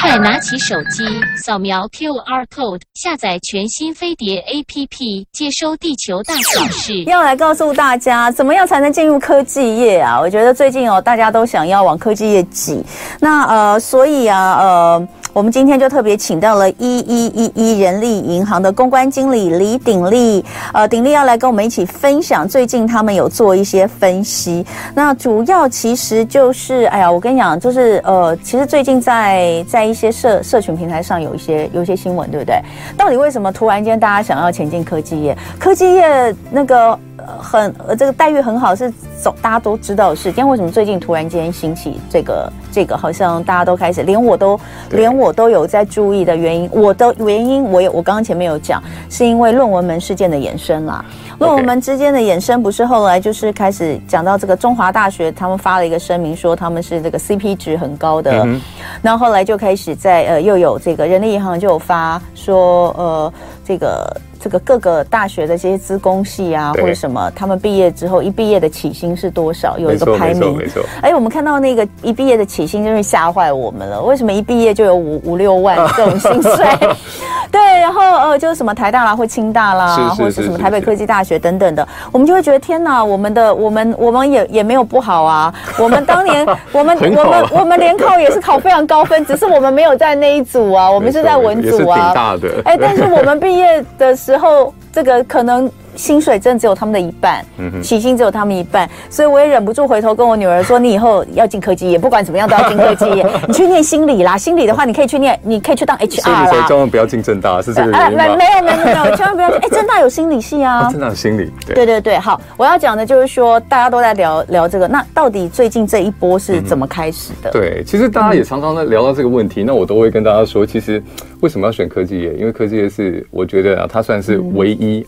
[0.00, 1.04] 快拿起手机，
[1.42, 7.02] 扫描 QR code，下载全新飞碟 APP，接收地球大小事。
[7.04, 10.20] 要来告诉大家，怎么样才能进入科技业啊？
[10.20, 12.82] 我觉得最近哦，大家都想要往科技业挤。
[13.20, 15.08] 那呃，所以啊，呃。
[15.36, 20.42] 我们今天就特别请到了一一一一人力银行的公关经理李鼎立，
[20.72, 24.64] 呃，鼎立要来跟我们一起分享最近他们有做一些分析。
[24.94, 32.60] 那主要其实就是，哎呀，我跟你讲，就是呃，其实最近在在一些社社群平台上有一些有一些新闻，对不对？
[32.96, 35.36] 到底为什么突然间大家想要前进科技业？
[35.58, 36.98] 科技业那个。
[37.38, 40.24] 很呃，这个待遇很好，是总大家都知道的事。
[40.24, 44.58] 今天为什么最近突然间兴起这个这个，好像大家都开始，连我都
[44.90, 46.68] 连我都有在注意的原因。
[46.72, 51.04] 我的原因，我有我刚刚前面有讲，是因为论文门事件的衍生啦。
[51.38, 58.60] 论文门之间的衍生，不是后来就是开始讲到这个中华大学，他们发了一个声明说他们是这个 CP 值很高的，嗯、
[59.02, 63.32] 然后后来就开始在呃又有这个人力银行就有发说呃
[63.64, 64.16] 这个。
[64.46, 69.76] 这个各个大学的这些资工系啊，或者什么，他们毕业之后一毕业的起薪是多少？
[69.76, 70.56] 有一个排名。
[70.56, 70.84] 没错。
[71.02, 74.00] 哎，我们看到那个一毕业的起薪，真是吓坏我们了。
[74.00, 76.64] 为什么一毕业就有五五六万 这种薪水？
[77.50, 85.52] 对，然后呃，就是什么台大啦，或清大啦，是是是是是或者是什么台北科技大学等等的，我们就会觉得天哪，我们的我们我们也也没有不好啊。
[85.76, 92.12] 我们当年 我们我们我们联考也是考非常高分，只是我们没有在那一组啊，我们是在文组啊。
[92.14, 92.48] 大的。
[92.64, 94.35] 哎，但是我们毕业的时候。
[94.36, 95.72] 然后这个可能。
[95.96, 97.44] 薪水真的只有他们的一半，
[97.82, 103.26] 起薪只有他们一半，所以我也忍不住回头跟我女儿说：“你以后要进科技业，不管怎么样都要进科技业。
[103.48, 106.46] 你去念心理啦，心理的话你可以去念，你可以去当 HR 啦。
[106.46, 108.24] 所以千万不要进正大，是这个原因吗？
[108.36, 109.48] 没有没有没有， 千万不要。
[109.48, 111.50] 哎，正大有心理系啊，正大有心理。
[111.66, 117.50] 对对对，好，我要讲的就是说，大家都在聊聊这个，那到底最近这一波是怎么开始的？
[117.50, 121.02] 对，其实大家也常常在聊到这个问题，那我都会跟大家说，其实
[121.40, 122.34] 为什么要选科技业？
[122.34, 125.06] 因为科技业是我觉得啊，它算是唯一。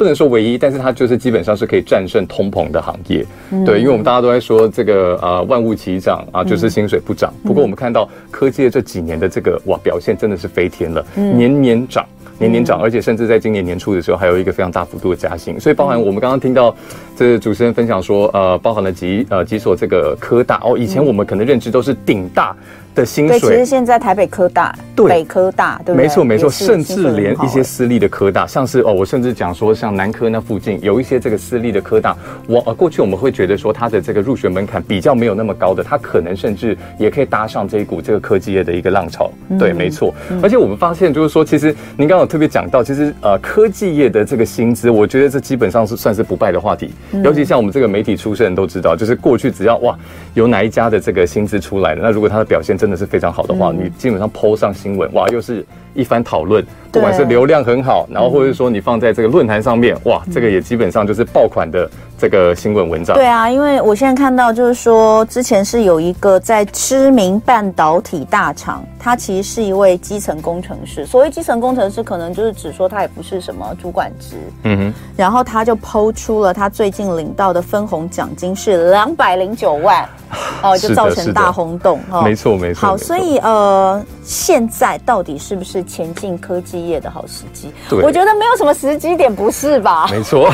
[0.00, 7.30] 不能说唯一，但是它就是基本上是可以战胜通膨的行业，嗯、对，因为我们大家都在说这个呃万物齐涨啊，就是薪水不涨。
[7.44, 12.06] 嗯、不过我们看到科技的这几年的这个哇表现真的是飞天了，嗯、年年涨，
[12.38, 15.60] 年年涨，而且甚至在今年年初的时候还有一个非常大幅度的加薪。
[15.60, 16.74] 所以包含我们刚刚听到
[17.20, 22.56] 这个主持人分享说，呃，包含了几呃几所这个科大哦，以前我们可能认知都是顶大。
[22.92, 32.16] 的薪水，对，其实现在台北科大、对北科大，对，没错没错，甚至连一些私立的科大，像是哦，我甚至讲说，像南科那附近有一些这个私立的科大，
[32.48, 39.30] 我呃过去我们会觉得说它的这个入学门槛比较没有那么高的，它可能甚至也可以搭上这一股这个科技业的一个浪潮。
[39.56, 40.12] 对，没错。
[40.42, 46.90] 而且我们发现就是说，其实您刚刚有特别讲到，其实呃科技业的这个薪资，我觉得这基本上是算是不败的话题。
[47.24, 49.98] 尤其像我们这个媒体出身人都知道，就是过去只要哇
[50.34, 56.64] 有哪一家的这个薪资出来了，那如果他的表现真的是非常好的话，你基本上 po 上新闻，哇，又是一番讨论。
[56.92, 63.16] 不管是流量很好，然后或者说你放在这个论坛上面，哇，这个也基本上就是爆款的这个新闻文章。
[63.16, 71.06] 对啊，因为我现在看到就是说，之前是有一个在知名半导体大厂，他其实是一位基层工程师。
[71.06, 74.36] 所谓基层工程师，可能就是指说他也不是什么主管职。
[74.64, 74.94] 嗯哼。
[75.16, 80.08] 然后他就 po 出了他最近领到的分红奖金是两百零九万，
[80.62, 82.00] 哦，就造成大轰动。
[82.10, 82.80] 哦，没错没错。
[82.88, 90.06] 好，所以呃，现在到底是不是前进科技业的好时机，对我觉得没有什么时机点，不是吧？
[90.12, 90.50] 没错，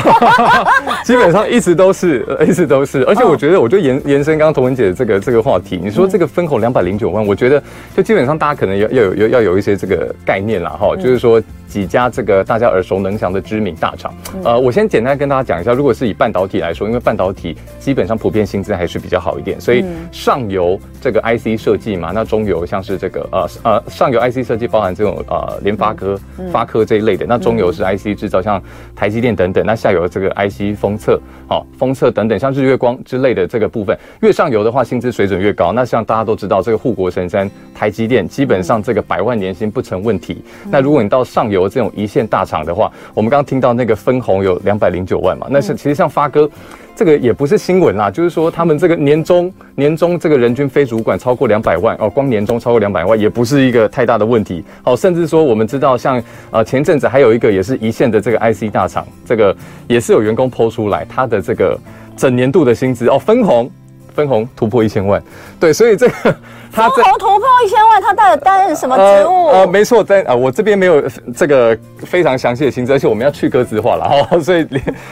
[1.03, 3.03] 基本上一直都是，一直都是。
[3.05, 7.61] 而且我觉得，我就延延伸刚刚童文姐的这个这个话题，你说这个分红两百零九万，我觉得
[7.95, 11.41] 就基本上大家可能要要有要要有一些这个概念啦哈，就是说。
[11.67, 14.13] 几家这个大家耳熟能详的知名大厂，
[14.43, 26.17] 呃，我先简单跟大家讲一下，如果是以半导体来说，因为半导体基本上普遍薪资还是比较好一点，所以上游这个 IC 设计嘛，那中游像是这个呃呃上游 IC 设计包含这种呃联发科、
[26.51, 28.61] 发科这一类的，那中游是 IC 制造，像
[28.95, 40.41] 台积电等等，那下游这个 IC 封测，好封测等等，像日月光之类的这个部分，越上游的话薪资水准越高，那像大家都知道这个护国神山台积电，基本上这个百万年薪不成问题，
[40.71, 41.56] 那如果你到上游。
[41.57, 46.49] 有这种一线大厂的话，我们刚刚听到那个分红有两百零九万嘛，那是其实像发哥，
[46.95, 54.63] 这个也不是新闻啦，就是说他们这个年终年终这个人均非主管超过两百万哦，光年终超过两百万也不是一个太大的问题。
[54.83, 56.21] 好，甚至说我们知道像
[56.51, 59.55] 呃前阵子还有一个也是一线的这个 IC 大厂，这个
[59.87, 61.77] 也是有员工 po 出来他的这个
[62.15, 63.69] 整年度的薪资哦，分红。
[64.17, 65.21] 分红突破一千万，
[65.59, 66.13] 对，所以这个
[66.73, 69.45] 他分红突破一千万，他到底担任什么职务？
[69.49, 71.03] 呃，呃没错，在啊、呃，我这边没有
[71.35, 74.67] 这个非常详细的薪资，而且我们要去歌资化了哈， 所以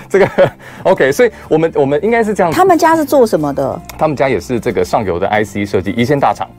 [0.10, 0.28] 这个
[0.82, 2.52] OK，所以我们我们应该是这样。
[2.52, 3.80] 他们家是做什么的？
[3.96, 6.50] 他们家也是这个上游的 IC 设计，一线大厂。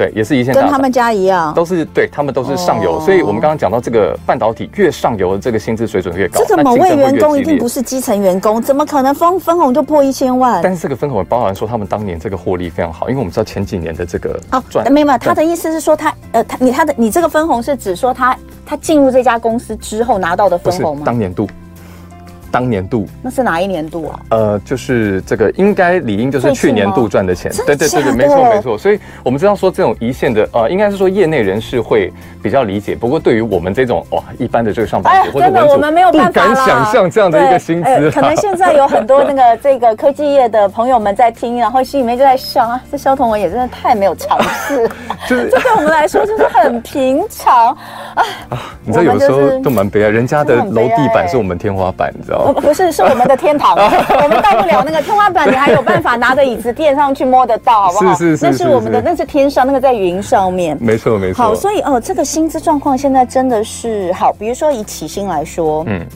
[0.00, 2.96] 对，也是一线大厂，跟他们家一样，都是对，他们都是上游。
[2.96, 10.62] 哦、所以我们刚刚讲到这个半导体越上游的这个薪资水准越高，这个某位员工一定不是基层员工，怎么可能分分红就破一千万？
[10.62, 21.02] 但是这个分红包含说他们当年这个获利非常好，因为我们知道前几年的这个哦，没有，他的意思是说他呃他你他的你这个分红是指说他他进入这家公司之后拿到的分红吗？
[21.04, 21.46] 当年度。
[22.50, 24.20] 当年度那是哪一年度啊？
[24.30, 28.76] 呃，就是这个应该理应就是去年度赚的钱，对对对对，没错没错。
[28.76, 32.12] 所以我们知道说这种一线的呃，应该是说业内人士会
[32.42, 32.94] 比较理解。
[32.94, 38.10] 不过对于我们这种哇一般的这个上班族或者我们没有办法不敢想象这样的一个薪资。
[38.10, 44.88] 可能现在有很多那个这个科技业的朋友们在听，然后心里面就在想啊，这肖同文也真的太没有常识，
[45.28, 47.68] 就是这对我们来说就是很平常
[48.14, 48.24] 啊。
[48.84, 52.60] 你知道有时候都蛮悲哀，人家的楼地板是我们天花板，你知道吗？
[52.60, 58.14] 不是，是我们的天堂， 我们到不了那个天花板，你还有办法拿着椅子垫上去摸得到，好不好？
[58.14, 60.76] 是是是，那是我们的，那是天上，那个在云上面。
[60.80, 61.42] 没错没错。
[61.42, 66.06] 好，所以哦，这个薪资状况现在真的是好，比如说以起薪来说，嗯。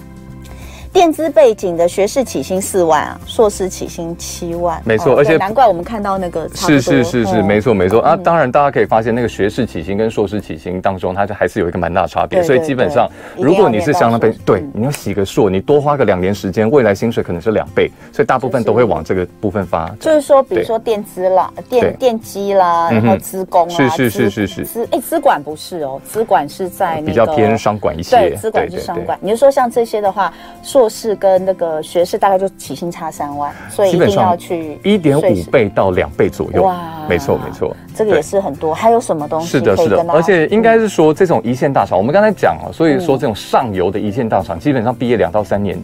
[0.94, 8.16] 电资背景的学士起薪四万啊，硕士起薪七万，没错，而且难怪我们看到那个是是是是，没错没错啊。
[8.16, 12.40] 当然，大家可以发现那个学士起薪跟硕士起薪当中，它就还是有一个蛮大差别。
[12.44, 17.90] 所以基本上，如果你是相当被对，你要洗个硕，你多花个两年时间，未来薪水可能是两倍。
[18.12, 19.92] 所以大部分都会往这个部分发。
[19.98, 29.18] 就是说，比如说电资啦、电电机啦，然后资工啊，是是是是是资哎资管不是哦，资管是在比较偏商管一些，对，资管是商管。
[29.20, 30.32] 你就说像这些的话，
[30.62, 31.64] 硕士跟那个。
[31.64, 36.62] 呃，学士大概就起薪差三万，所以一定要去一点五倍到两倍左右。
[36.62, 36.78] 哇，
[37.08, 38.74] 没错没错，这个也是很多。
[38.74, 39.46] 还有什么东西？
[39.46, 45.78] 是的，是的，而且应该是说这种一线大厂，我们刚才讲了，所以说这种上游的一线大厂，基本上毕业两到三年。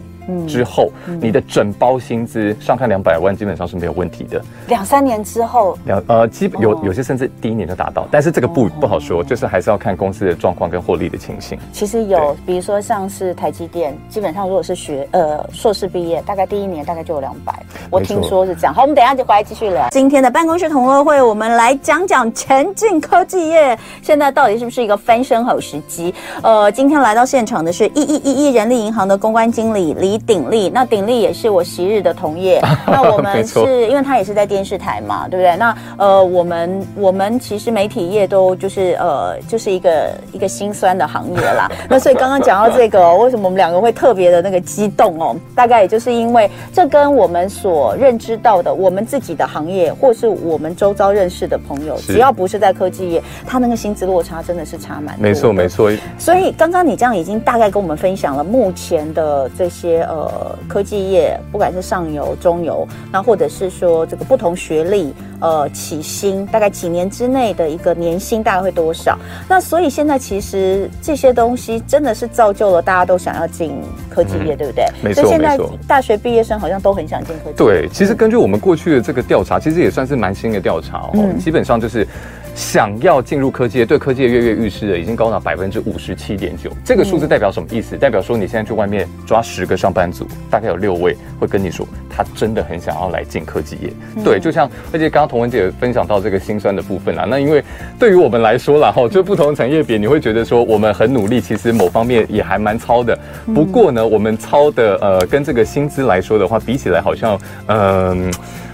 [0.47, 0.89] 之后，
[1.19, 4.41] 你的整包薪资上看两百万，基本上是没有问题的。
[4.67, 11.57] 两三年之后，两呃，基本有有些甚至第一年就达到，但是这个不不好说，就是还是要看公司的状况跟获利的情形。
[11.71, 17.53] 其实有，比如说像是台积电，基本上如果是学呃硕士毕业，大概第一年大概就有两百，
[17.89, 18.73] 我听说是这样。
[18.73, 19.89] 好，我们等一下就回来继续聊。
[19.89, 26.13] 今天的办公室同乐会，我们来讲讲前进科技业现在到底是不是一个翻身好时机？
[26.41, 32.61] 呃，今天来到现场的是一一一一人力银行的公关经理李鼎力，那鼎力也是我昔日的同业。
[32.87, 35.55] 那我们是因为他也是在电视台嘛，对不对？
[35.57, 41.69] 那呃，我们我们其实媒体业都就是呃，就是一个一个心酸的行业啦。
[41.89, 45.35] 那所以刚刚讲到这个，为什么我们两个会特别的那个激动哦？
[45.55, 55.21] 大概也就是因为这跟我们所认知到的，我们自己的行业，或是我们周遭认识的朋友，只要不是在科技业，他那个薪资落差真的是差蛮多。
[55.21, 55.91] 没错，没错。
[56.17, 60.57] 所以刚刚你这样已经大概跟我们分享了目前的这些呃。
[60.67, 69.17] 科技业，不管是上游、中游，那或者是说这个不同学历，呃，起薪大概几年之内的一个年薪大概会多少？
[69.49, 74.85] 那所以现在其实这些东西真的是造就了大家都想要进科技业，嗯、对不对？
[75.01, 77.53] 没错，现在大学毕业生好像都很想进科技业。
[77.55, 81.09] 对，其实根据我们过去的这个调查，其实也算是蛮新的调查哦。
[81.15, 82.07] 嗯、基本上就是。
[82.55, 86.71] 想要进入科技业，对科技业跃跃欲试的已经高达百分之五十七点九。
[86.85, 87.95] 这个数字代表什么意思？
[87.97, 93.93] 代表说你现在去外面抓十个上班族，大概有六位会跟你说，他真的很想要来进科技业。
[94.15, 97.63] 嗯、对，就像而且刚刚童文姐分享到这个心酸的部分啊，那因为
[97.97, 103.17] 对于我们来说啦， 哈，就不同产业别，你会觉得说我们很努力，其实某方面也还蛮操的。
[103.55, 108.25] 不过呢，我们操的呃，跟这个薪资来说的话，比起来好像嗯。
[108.25, 108.31] 呃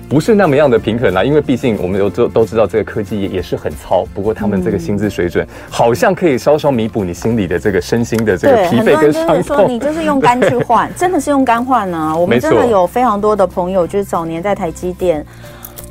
[0.09, 9.43] 不是那么样的平衡啦，因为毕竟我们都都都知道这个科技也也是很糙，不过他们这个薪资水准好像可以稍稍弥补你心里的这个身心的这个疲惫跟伤痛。
[9.43, 12.17] 说你就是用肝去换，真的是用肝换呢。
[12.17, 15.25] 我们 真的有非常多的朋友，就是早年在台积电，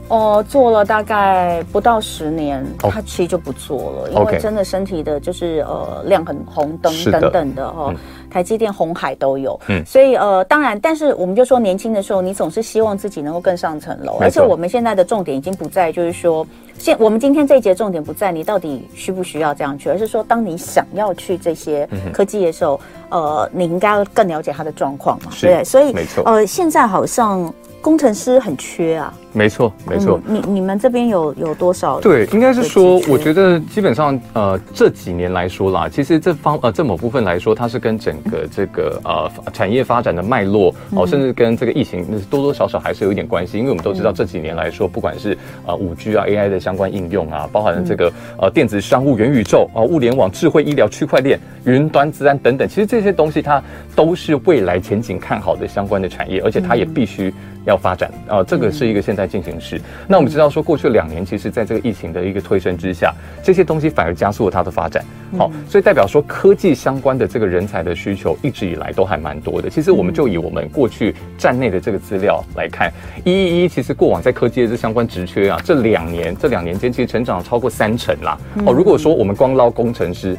[0.09, 7.93] 哦，做了大概不到十年，他其实就不做了，因为真的身体的就是呃亮很红灯等等的哦。
[8.31, 16.47] 台积电、红海都有，嗯，所以呃，当然，但是我们就说年轻的时候，你总是希望自己能够更上层楼，而且我们现在的重点已经不在，就是说，
[16.77, 29.15] 现我们今天这一节重点不在你到底需不需要这样去，而是说，当你想要去这些科技的时候，呃，你应该要更了解它的状况嘛，对，所以没错，呃，现在好像工程师很缺啊。
[29.37, 30.19] 没错，没错。
[30.27, 32.01] 你你们这边有有多少？
[32.01, 43.59] 对，应该是说，我觉得基本上，呃，这几年来说啦，其实这方呃这某部分来说，它是跟整个这个呃产业发展的脉络哦，甚至跟这个疫情多多少少还是有一点关系。
[43.59, 53.63] 因为我们都知道这几年来说，不管是呃五 G 啊 AI 的相关应用啊，包含了这个呃电子商务、元宇宙啊、物联网、智慧医疗、区块链、云端资安等等，其实这些东西它
[53.95, 57.35] 都是未来前景看好的相关的产业，而且它也必须。
[57.67, 59.81] 要发展啊，这个是一个现在进行时。
[60.09, 65.05] 那我们知道说，过去两年其实在这个疫情的一个推升之下，这些东西反而加速了它的发展。
[65.37, 69.69] 好，所以代表说科技相关的这个人才的需求一直以来都还蛮多的。
[69.69, 72.93] 其实我们就以我们过去站内的这个资料来看，
[73.25, 78.39] 一一一其实过往在科技的这相关职缺啊，这两年这两年间其实成长超过三成啦。
[78.65, 80.37] 哦，如果说我们光捞工程师。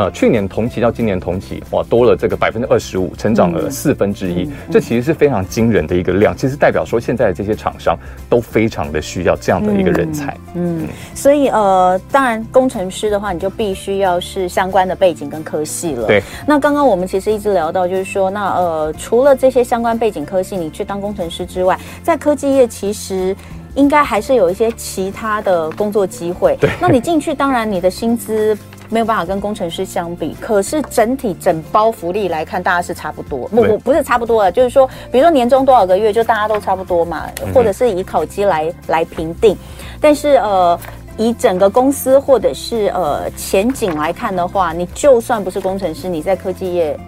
[0.00, 6.34] 呃，去年同期到今年同期，哇，多了这个百分之二十五，成长了四分之一，这其实是非常惊人的一个量。
[6.34, 7.94] 其实代表说，现在的这些厂商
[8.26, 10.34] 都非常的需要这样的一个人才。
[10.54, 16.06] 嗯，嗯，所以呃，当然工程师的话，你就必须要是相关的背景跟科系了。
[16.06, 16.22] 对。
[16.46, 23.36] 那刚刚我们其实一直聊到，就是说，那呃，除了这些相关背景科系，你去当工程师之外，在科技业其实
[23.74, 26.56] 应该还是有一些其他的工作机会。
[26.58, 26.70] 对。
[26.80, 28.56] 那你进去，当然你的薪资。
[28.90, 33.46] 没有办法跟工程师相比，可是整体整包福利来看，大家是差不多。
[33.48, 39.56] 不，不是差不多的，就是说，比如说年终多少个月，就大家都差不多嘛，或者是以考绩来来评定。
[40.00, 40.78] 但是呃，
[41.16, 46.98] 以整个公司或者是呃前景来看的话，你就算不是工程师，你在科技业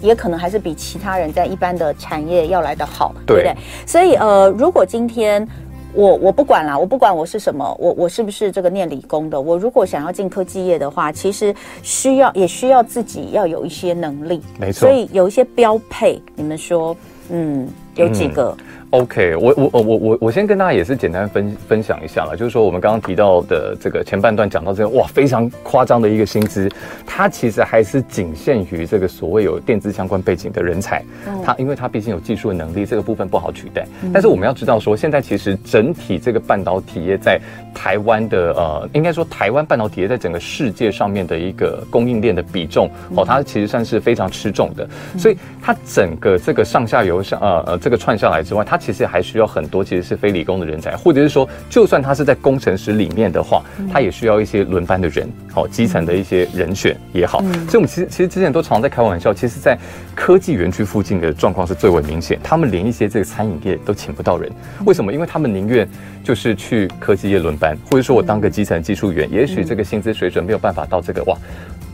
[0.00, 3.56] 也可能还是比其他人在一般的产业要来的好，对不对？
[3.84, 5.46] 所以呃，如果今天。
[5.94, 9.40] 我我不管啦，我不管我是什么，我我是不是这个念理工的？
[9.40, 14.88] 我如果想要进科技业的话，其实需要也需要自己要有一些能力，没错。
[14.88, 16.96] 所以有一些标配，你们说，
[17.30, 18.56] 嗯，有几个？
[18.58, 26.70] 嗯 OK，我我我我我先跟大家也是简单分分享一下了，就是说我们刚刚提到的这个前半段讲到这个哇非常夸张的一个薪资，
[27.06, 31.02] 它其实还是仅限于这个所谓有电子相关背景的人才，
[31.42, 33.86] 它因为它毕竟有技术的能力，这个部分不好取代。
[34.12, 37.40] 但是我们要知道说，现在其实整体这个半导体业在
[37.74, 53.62] 台湾的呃，应该说台湾半导体业在整个世界上面的一个供应链的比重哦，它其实算是非常吃重的，所以它整个这个上下游上呃呃这个串下来之外，它其实还需要很多，其实是非理工的人才，或者是说，就算他是在工程师里面的话，
[53.92, 57.38] 他也需要一些轮班的人，好，基层的一些人选也好。
[57.68, 59.78] 所以，我们其实其实之前都常在开玩笑，其实，在
[60.16, 64.50] 科技园区附近的状况是最为明显，他们连一些这个餐饮业都请不到人，
[64.84, 65.12] 为什么？
[65.12, 65.88] 因为他们宁愿
[66.24, 71.36] 就是去科技业轮班，或者说我当个基层技术员，也许这个薪资水准没有办法到这个哇。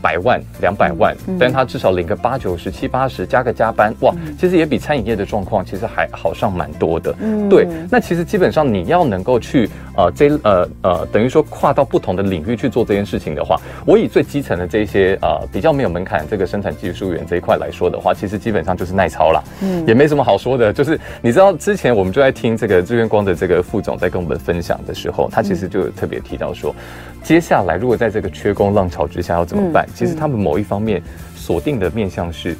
[0.01, 7.15] 百万两百万，但他至少领个八九十七八十，加个加班，哇，其实也比餐饮业的状况其实还好上蛮多的。
[7.19, 7.67] 嗯，对。
[7.89, 19.43] 那其实基本上你要能够去呃这呃呃等于说跨到不同的领域去做这件事情的话，我以最基层的这些呃比较没有门槛这个生产技术员这一块来说的话，其实基本上就是耐操啦。
[19.61, 20.71] 嗯，也没什么好说的。
[20.71, 26.73] 就是你知道之前我们就在听这个智原光的这个副总在跟我们分享的时候，他其实就特别提到说，
[27.21, 29.85] 接下来如果在这个缺工浪潮之下要怎么办？
[29.93, 31.01] 其实他们某一方面
[31.35, 32.55] 锁定的面向是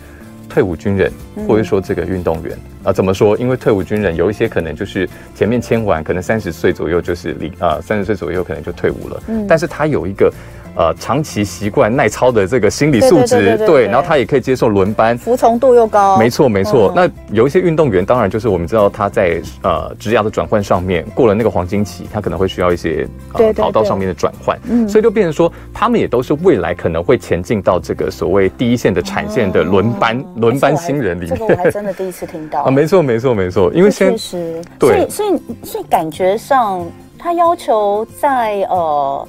[0.50, 1.10] 退伍军人，
[1.48, 2.92] 或者说这个运动员啊。
[2.92, 3.38] 怎么说？
[3.38, 9.24] 因为退伍军人有一些可能就是前面签完，可能三十岁左右就是离啊，三十岁左右可能就退伍了。
[9.28, 10.34] 嗯，但是他有一个。
[10.76, 16.92] 呃，长期习惯耐操的这个心理素质，对，然后他也可以接受轮班，服从度又高，没错没错。
[16.96, 31.30] 那有一些运动员，当然就是我们知道他在呃职涯的转换上面过了那个黄金期，他可能会需要一些呃跑道上面的转换，嗯，所以就变成说，他们也都是未来可能会前进到这个所谓第一线的产线的轮班轮班新人里面。
[31.30, 36.86] 这个我还真的第一次听到 啊，没错没错没错，因为确实，对，所以所以所以感觉上
[37.18, 39.28] 他要求在呃。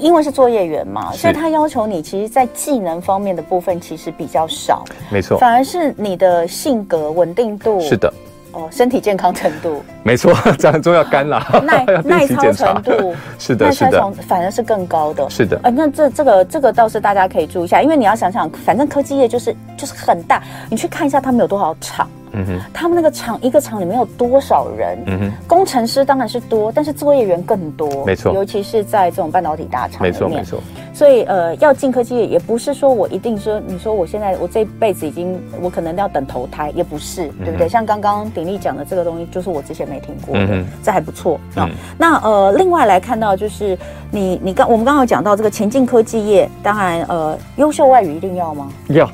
[0.00, 8.12] 因为是作业员嘛，所以他要求你，其实，在技能方面的部分其实比较少，没错，反而是你的性格稳定度，是的，
[8.52, 22.08] 哦，身体健康程度，没错， 这很重要，干了， 耐 耐操程度，是的，是的，反而是更高的，是的，呃，那这这个这个倒是大家可以注意一下，因为你要想想，反正科技业就是就是很大，你去看一下他们有多少厂。
[22.32, 24.98] 嗯哼，他们那个厂一个厂里面有多少人？
[25.06, 28.04] 嗯哼，工程师当然是多，但是作业员更多。
[28.04, 30.12] 没错，尤其是在这种半导体大厂里面。
[30.12, 30.60] 没错，没错。
[30.94, 37.68] 所以呃，要进科技业也不是说我一定说，你说我现在我这辈子已经我可能要等投胎，也不是，对不对？
[37.68, 41.68] 像刚刚鼎力讲的这个东西，就是我之前没听过的，这还不错啊。
[41.98, 43.76] 那呃，另外来看到就是
[44.10, 48.68] 你你刚我们刚刚有讲到这个前进科技业，当然呃，优秀外语一定要吗？
[48.88, 49.10] 要。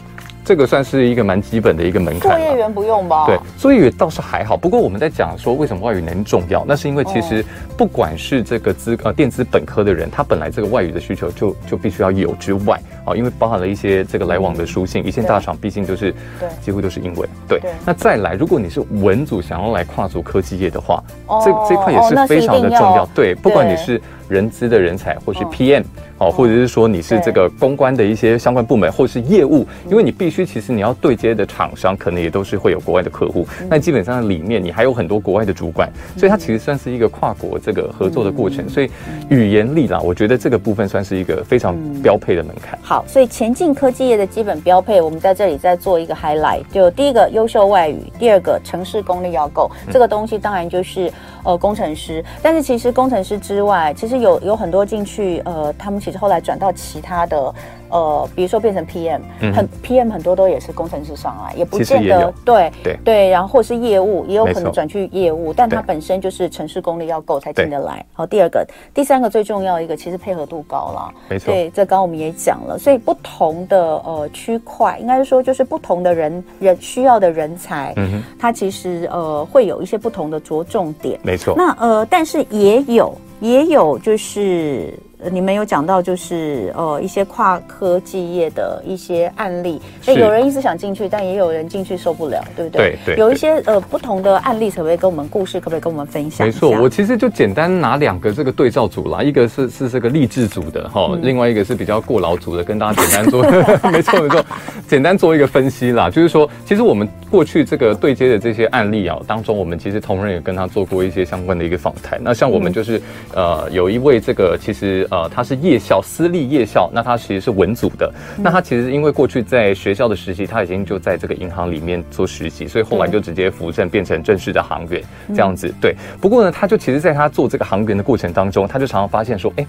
[0.49, 2.31] 这个算是一个蛮基本的一个门槛。
[2.31, 3.27] 作业员不用吧？
[3.27, 4.57] 对，作业员倒是还好。
[4.57, 7.45] 不过我们在讲说为什么外语能重要，那是因为其实
[7.77, 17.29] 不管是这个资呃电资本科的人，他本来这个外语的需求就就必须要有之外，哦，因为包含了一些这个来往的书信，一线大厂毕竟都是对，几乎都是英文。
[17.49, 21.03] 对，那再来，如果你是文组想要来跨足科技业的话，
[21.45, 23.07] 这这块也是非常的重要。
[23.15, 25.83] 对，不管你是人资的人才，或是 PM。
[26.21, 33.47] 哦，或者是说你是这个公关的一些相关部门，或是业务，因为你必须其实你要对接的厂商，可能也都是会有国外的客户。
[33.71, 38.69] 那基本上里面你还有很多国外的主管，所以它其实算是一个跨国这个合作的过程。
[38.69, 38.91] 所以
[39.29, 42.77] 语言力啦，我觉得这个部分算是一个非常标配的门槛。
[42.83, 46.63] 好，所以前进科技业的基本标配，我们在这里再做一个 highlight。
[46.73, 49.71] 就第一个优秀外语，第二个城市功力要够。
[49.93, 51.13] 这个东西当然就是
[51.45, 55.99] 呃工程师，但是其实工程师之外，其实有有很多进去呃他们。
[55.99, 57.53] 其实后来转到其他的，
[57.91, 68.05] 呃，比如说变成 PM，很、嗯、PM 很多都也是工程师上来，也不见得对对对，然后或是业务也有可能转去业务，但他本身就是城市功力要够才进得来。
[68.13, 71.53] 好，第二个、第三个最重要一个，其实配合度高了，没错。
[71.53, 81.55] 对，这刚刚我们也讲了，所以不同的呃区块，应该是说就是不同的人人需要的人才，嗯哼，他其实呃会有一些不同的着重点，没错。
[81.57, 84.93] 那呃，但是也有也有就是。
[85.31, 92.97] 你们有讲到，就是呃一些跨科技业的一些案例，所以有人一直想进去，但也有人进去受不了，对不对？
[93.05, 93.17] 对对。
[93.17, 96.47] 有一些呃不同的案例，可不可以跟我们故事，可不可以跟我们分享？
[96.47, 103.43] 没错，我其实就简单拿两个这个对照组啦，一个是是这个励志组的哈，另外一个是比较过劳组的，跟大家简单做，
[103.91, 104.45] 没错没错，
[104.87, 106.09] 简单做一个分析啦。
[106.09, 112.21] 就是说，其实我们过去这个对接的这些案例啊，当中我们其实同仁也跟他做过一些相关的一个访谈。
[112.23, 113.03] 那像我们就是
[113.35, 115.08] 呃有一位这个其实。
[115.11, 118.13] 呃，他是夜校，私立夜校，那他其实是文组的。
[118.37, 125.73] 那他其实因为过去在学校的实习，他已经就在这个银行里面做实习，所以后来就直接扶正变成正式的行员这样子。
[125.81, 129.67] 对，不过呢，他就其实在他做这个行员的过程当中，他就常常发现说，哎。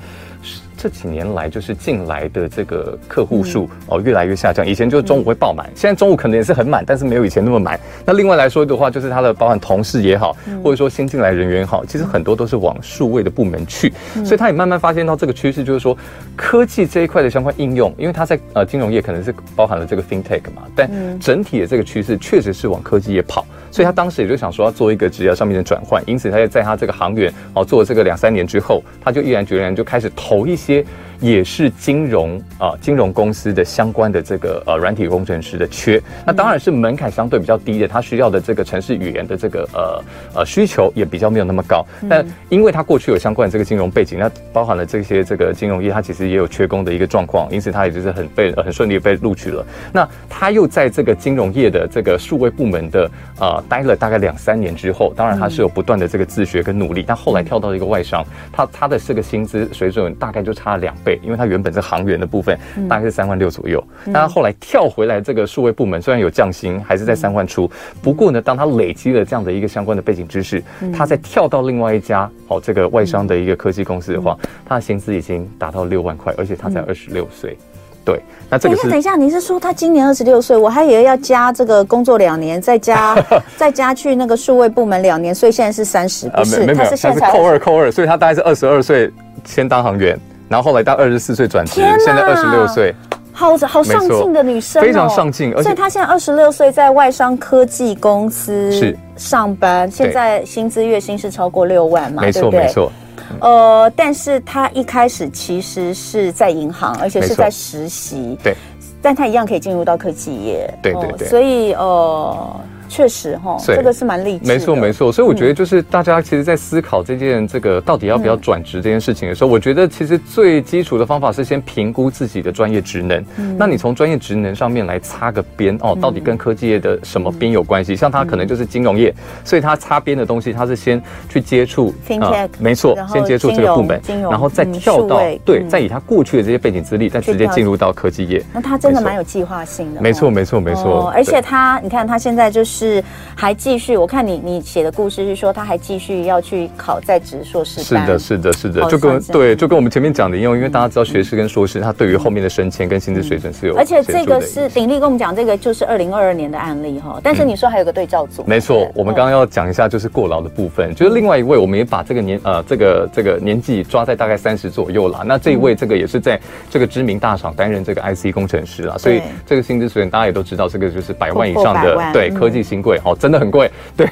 [0.82, 4.66] 这几年来，就是进来的这个客户数哦越来越下降。
[4.66, 7.78] 以前就是中午会爆满，现在中午可能也是很满，但是没有以前那么满。
[8.06, 10.34] 那另外来说的话，就是他的包含同事也好，
[10.64, 13.92] 或者说新进来人员也好，其实很多都是往数位的部门去。
[14.24, 15.98] 所以他也慢慢发现到这个趋势，就是说
[16.38, 23.46] 科技这一块的相关应用，因为他在呃金融业可能是包含了这个 FinTech 嘛，但整体的这个趋势确实是往科技业跑。
[23.70, 30.69] 所以他当时也就想说要做一个职业上面的转换，因此他就在他这个行员哦做了这个两三年之后，他就毅然决然就开始投一些。
[30.70, 30.86] все
[31.20, 40.04] 也是金融啊，金融公司的相关的这个呃软体工程师的缺，那当然是门槛相对比较低的，他需要的这个城市语言的这个呃
[40.36, 41.86] 呃需求也比较没有那么高。
[42.10, 49.66] 但因为他过去有相关的这个金融背景，那包含了这些这个金融业，他其实也有缺工的一个状况，因此他也就是很被很顺利被录取了。
[49.92, 61.09] 那他又在这个金融业的这个数位部门的呃待了大概两三年之后，当然他是有不断的这个自学跟努力，但后来跳到一个外商，他他的这个薪资水准大概就差了两倍。
[61.24, 62.58] 因为他原本是航员的部分，
[62.90, 67.70] 大概是三万六左右，但他后来跳回来这个数位部门，虽然有降薪，还是在三万出。
[68.02, 70.64] 不过呢，当他累积了这样的一个相关的背景知识，
[70.96, 77.58] 他再跳到另外一家哦这个外商的一个科技公司的话，他的薪资已经达到六万块，而且他才二十六岁。
[78.06, 78.20] 对，
[78.50, 80.58] 那这个是等一下，你是说他今年二十六岁？
[80.58, 83.16] 我还以为要加这个工作两年，再加
[83.56, 86.62] 再加去那个数位部门两年，所以现在是三十，不是？
[86.62, 89.12] 没有没有，他是扣二扣二，所以他大概是二十二岁
[89.46, 90.18] 先当行员。
[90.50, 92.94] 然后后来到二十四岁转职，现在二十六岁，
[93.32, 95.54] 好好上进的女生，非常上进。
[95.56, 102.24] 而且她现在二十六岁，在外商科技公司是上班，现在薪资月薪是超过六万嘛？
[102.24, 102.92] 没错没错。
[103.40, 108.36] 呃，但是她一开始其实是在银行，而且是在实习。
[108.44, 108.56] 对，
[109.04, 110.74] 但她一样可以进入到科技业。
[110.82, 111.28] 对对对。
[111.28, 112.60] 所以呃。
[112.90, 114.54] 确实哈，这个是蛮励志的。
[114.54, 123.24] 没错没错，所以我觉得就是大家其实，在思考这件这个到底要不要转职这件事情的时候，我觉得其实最基础的方法是先评估自己的专业职能。
[123.58, 127.96] 那你从专业职能上面来擦个边哦，到底跟科技业的什么边有关系？
[127.96, 129.14] 像他可能就是金融业，
[129.46, 131.00] 所以他擦边的东西，他是先
[131.30, 138.44] 去接触 FinTech，没错，先接触这个部门，然后再跳到对，再以他过去的这些背景资历，再直接进入到科技业。
[138.52, 140.02] 那他真的蛮有计划性的。
[140.02, 142.79] 没错没错没错，而且他你看他现在就是。
[142.80, 143.04] 是
[143.36, 147.82] 还继续，我看你你写的故事是说他还继续要去考在职硕士。
[147.84, 153.76] 是的，是的，是的，就跟对，就跟我们前面讲的一样，因为大家知道学士跟硕士，他对于后面的升迁跟薪资水准是有。
[153.76, 157.20] 而且这个是鼎力跟我们讲，这个就是二零二二年的案例哈。
[157.22, 165.22] 但是你说还有个对照组，没错，我们刚刚要讲一下就是过劳的部分，就是另外一位，我们也把这个年呃这个这个年纪抓在大概三十左右了。
[165.26, 166.40] 那这一位这个也是在
[166.70, 172.60] 这个知名大厂担任这个 IC 工程师啦，所以这个薪资水准大家也都知道，这个就是百万以上的对科技。
[172.70, 173.70] 新贵哦，真的很贵。
[173.98, 174.08] 对，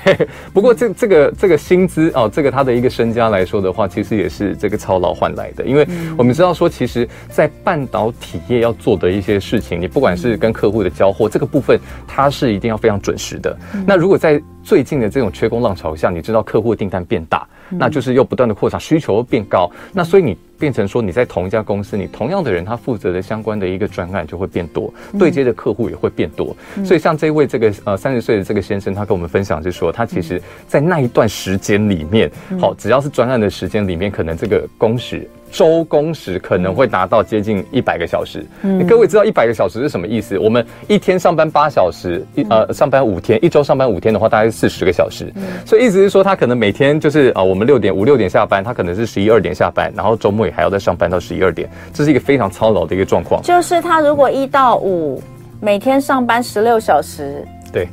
[0.52, 5.64] 不过这这个这个薪资哦，这个他的一个身家来说的话，其实也是这个操劳换来的。
[5.64, 13.56] 因为我们知道说，其实，在半导体业要做的一些事情，你不管是跟客户的交货这个部分，它是一定要非常准时的。
[13.86, 20.38] 那如果在最近的这种缺工浪潮下，你知道客户的订单变大，那就是又不断的扩张，需求变高，那所以你。
[20.60, 26.58] 变成说你在同一家公司，你同样的人，他负责的相关的一个专案就会变多，对接的客户也会变多。
[26.84, 32.28] 所以像这位这个呃三十岁的这个先生，他跟我们分享是说，他其实在那一段时间里面，
[32.60, 35.30] 好，只要是专案的时间里面，可能这个工时。
[35.52, 38.46] 周工时可能会达到接近一百个小时。
[38.62, 40.38] 嗯，各位知道一百个小时是什么意思？
[40.38, 45.32] 我们一天上班八小时，一呃上班五天，一周上班五天的话，大概是四十个小时。
[45.36, 53.42] 嗯，所以意思是说，他可能每天就是啊，我们六点五六点下班，他可能是十一二点下班，然后周末也还要再上班到十一二点，这是一个非常操劳的一个状况。
[53.42, 55.22] 就是他如果一到五
[55.60, 57.88] 每天上班十六小时，对。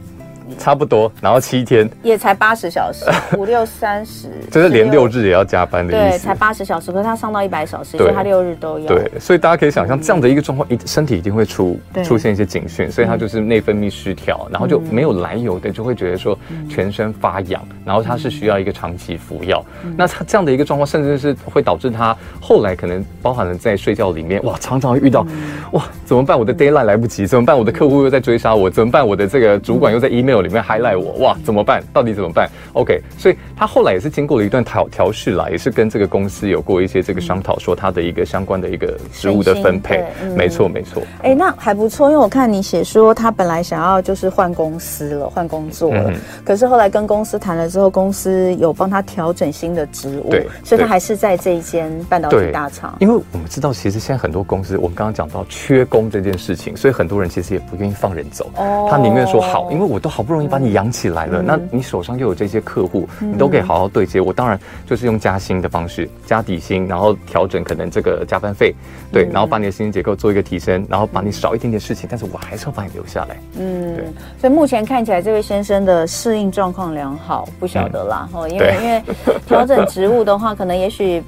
[0.59, 3.05] 差不多，然后七天也才八十小时，
[3.37, 6.17] 五六三十，就是连六日也要加班的意思。
[6.17, 8.87] 对，才八十小时，可是他上到一百小时，所以他六日都要。
[8.87, 19.65] 对，所以大家可以想象这样的一个状况，一身体一定会出出现一些警讯，所以他就是内分泌失调，然后就没有来由的就会觉得说全身发痒，然后他是需要一个长期服药。
[19.97, 25.27] 那他这样的一个状况，甚至是会导致他后来可能包含了在睡觉里面，哇，常常会遇到，
[25.73, 26.39] 哇，怎么办？
[26.39, 27.57] 我的 deadline 来不及，怎么办？
[27.57, 29.07] 我的客户又在追杀我，怎么办？
[29.07, 31.13] 我的这个主管又在 email 里面 highlight 我。
[31.25, 31.83] 哇，怎么办？
[31.93, 40.05] 到底怎么办？OK，所以他后来也是经过了一段调调试啦，也是跟这个公司有过一些这个商讨，说他的一个相关的一个职务的分配。
[40.23, 41.03] 嗯、没错，没错。
[41.23, 52.97] 哎、欸，那还不错，因为我看你写说他本来想要就是换公司了，换工作了，嗯、可是后来跟公司谈了之后，公司有帮他调整新的职务，对，所以他还是在这一间半导体大厂。
[53.01, 64.21] 因为我们知道，其实现在很多公司，我们刚刚讲到缺工这件事情，所以很多人其实也不愿意放人走，哦、他宁愿说好，因为我都好不容易把你养起来了，嗯、那你手上又有这些客户，你都可以好好对接。
[64.21, 68.75] 我当然就是用加薪的方式，加底薪，然后调整可能这个加班费，
[69.13, 73.37] 对，然后把你的薪资结构做一个提升，然后把你少一点点事情，但是我还是要把你留下来。
[73.59, 74.05] 嗯，对。
[74.41, 78.29] 所以目前看起来，这位先生的适应状况良好，不晓得啦。
[78.33, 79.03] 哦、嗯，因为因为
[79.47, 81.23] 调整职务的话，可能也许。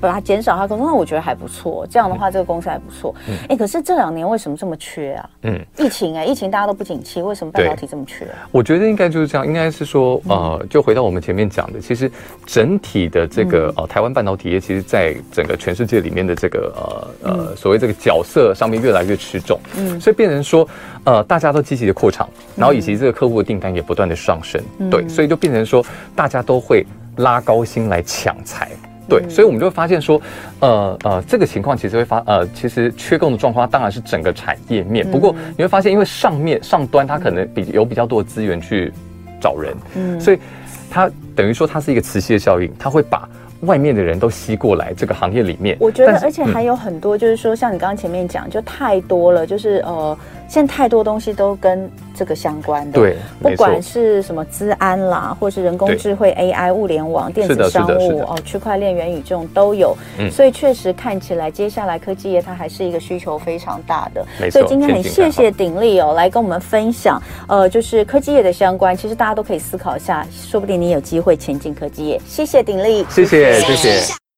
[0.00, 1.86] 把它减少他工作，那我觉得还不错。
[1.90, 3.14] 这样的话，这个公司还不错。
[3.26, 5.30] 哎、嗯，可是这两年为什么这么缺啊？
[5.42, 8.26] 嗯，疫情哎、欸，疫情大家都不景气，为什么半导体这么缺？
[8.50, 12.10] 我觉得应该就是这样，应该是说，呃，就回到我们前面讲的，其实
[12.46, 16.72] 整体的这个呃台湾半导体业，其实在整个全世界里面的这个
[17.22, 19.58] 呃呃所谓这个角色上面越来越吃重。
[19.76, 20.68] 嗯，所以变成说，
[21.04, 24.60] 呃，大家都积极的扩厂，然后以及这个客户的订单也不断的上升。
[24.78, 28.70] 嗯、对，所以就变成说，大家都会拉高薪来抢才。
[29.10, 30.22] 对，所以我们就会发现说，
[30.60, 35.04] 呃呃，这个情况其实会发，呃，其实缺工的状况当然是整个产业面。
[35.10, 38.92] 不过你会发现，因为上面上端它可能比有比较多的资源去
[39.40, 40.38] 找人，嗯，所以
[40.88, 43.28] 它等于说它是一个磁吸的效应，它会把
[43.60, 45.76] 外面的人都吸过来这个行业里面。
[45.80, 50.16] 我觉得，而且还有很多，就是说，像你刚刚前面讲，就太多了，就是呃。
[50.50, 64.26] 现在太多东西都跟这个相关的，对，不管是什么资安啦，或是人工智慧、AI、物联网、电子商务哦，区块链、元宇宙都有，嗯，所以确实看起来，接下来科技业它还是一个需求非常大的。
[64.50, 72.20] 所以今天很谢谢鼎力哦，来跟我们分享，呃，就是科技业的相关，其实大家都可以思考一下，说不定你有机会前进科技业。
[72.26, 73.06] 谢谢鼎立，
[73.52, 74.29] 谢谢谢谢。